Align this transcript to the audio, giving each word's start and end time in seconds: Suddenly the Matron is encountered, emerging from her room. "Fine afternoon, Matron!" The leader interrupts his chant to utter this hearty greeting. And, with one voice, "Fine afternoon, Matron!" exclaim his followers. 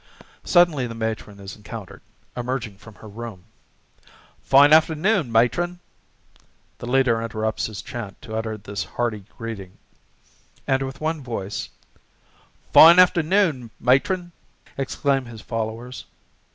Suddenly 0.43 0.87
the 0.87 0.95
Matron 0.95 1.39
is 1.39 1.55
encountered, 1.55 2.01
emerging 2.35 2.77
from 2.77 2.95
her 2.95 3.07
room. 3.07 3.43
"Fine 4.41 4.73
afternoon, 4.73 5.31
Matron!" 5.31 5.79
The 6.79 6.87
leader 6.87 7.21
interrupts 7.21 7.67
his 7.67 7.83
chant 7.83 8.19
to 8.23 8.35
utter 8.35 8.57
this 8.57 8.83
hearty 8.83 9.25
greeting. 9.37 9.77
And, 10.65 10.81
with 10.81 11.01
one 11.01 11.21
voice, 11.21 11.69
"Fine 12.73 12.97
afternoon, 12.97 13.69
Matron!" 13.79 14.31
exclaim 14.75 15.25
his 15.25 15.41
followers. 15.41 16.05